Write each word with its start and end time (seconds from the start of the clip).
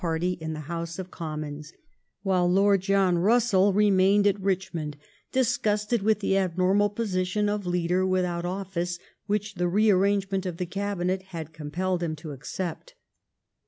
party 0.01 0.31
in 0.41 0.53
the 0.53 0.61
House 0.61 0.97
of 0.97 1.11
Commons, 1.11 1.73
while 2.23 2.47
Lord 2.51 2.81
John 2.81 3.17
Bussell 3.17 3.71
remained 3.71 4.25
at 4.25 4.39
Richmond, 4.39 4.97
di« 5.31 5.41
gnsted 5.41 6.01
with 6.01 6.21
the 6.21 6.39
abnormal 6.39 6.89
position 6.89 7.47
of 7.47 7.67
leader 7.67 8.03
without 8.03 8.43
office, 8.43 8.97
which 9.27 9.53
the 9.53 9.67
rearrangement 9.67 10.47
of 10.47 10.57
the 10.57 10.65
Cabinet 10.65 11.21
had 11.37 11.53
com 11.53 11.69
pelled 11.69 12.01
him 12.01 12.15
to 12.15 12.31
accept. 12.31 12.95